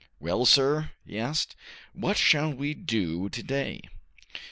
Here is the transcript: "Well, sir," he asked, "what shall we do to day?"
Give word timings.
"Well, 0.19 0.47
sir," 0.47 0.93
he 1.05 1.19
asked, 1.19 1.55
"what 1.93 2.17
shall 2.17 2.51
we 2.51 2.73
do 2.73 3.29
to 3.29 3.43
day?" 3.43 3.81